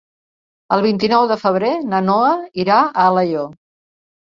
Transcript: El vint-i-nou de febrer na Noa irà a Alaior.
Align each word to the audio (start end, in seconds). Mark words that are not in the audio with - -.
El 0.77 0.81
vint-i-nou 0.85 1.25
de 1.33 1.37
febrer 1.43 1.69
na 1.93 2.01
Noa 2.07 2.33
irà 2.65 2.81
a 2.91 3.07
Alaior. 3.13 3.49